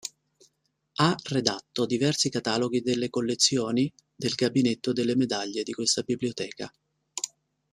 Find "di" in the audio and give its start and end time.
5.61-5.73